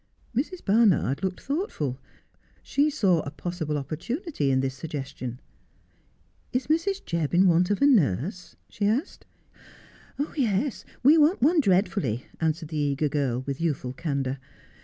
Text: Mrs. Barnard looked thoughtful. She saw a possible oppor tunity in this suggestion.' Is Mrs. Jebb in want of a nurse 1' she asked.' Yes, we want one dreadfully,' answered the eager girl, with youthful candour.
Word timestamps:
Mrs. 0.35 0.65
Barnard 0.65 1.21
looked 1.23 1.41
thoughtful. 1.41 1.99
She 2.63 2.89
saw 2.89 3.19
a 3.19 3.29
possible 3.29 3.75
oppor 3.75 3.95
tunity 3.97 4.49
in 4.49 4.59
this 4.61 4.73
suggestion.' 4.73 5.39
Is 6.53 6.65
Mrs. 6.65 7.03
Jebb 7.05 7.35
in 7.35 7.47
want 7.47 7.69
of 7.69 7.83
a 7.83 7.85
nurse 7.85 8.55
1' 8.61 8.65
she 8.71 8.87
asked.' 8.87 9.27
Yes, 10.35 10.85
we 11.03 11.19
want 11.19 11.43
one 11.43 11.59
dreadfully,' 11.59 12.25
answered 12.39 12.69
the 12.69 12.77
eager 12.77 13.09
girl, 13.09 13.41
with 13.45 13.61
youthful 13.61 13.93
candour. 13.93 14.39